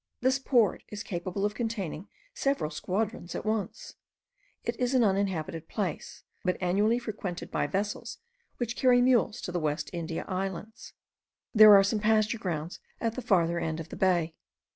[0.19, 3.97] This port is capable of containing several squadrons at once.
[4.63, 8.17] It is an uninhabited place, but annually frequented by vessels,
[8.57, 10.93] which carry mules to the West India Islands.
[11.53, 14.33] There are some pasture grounds at the farther end of the bay.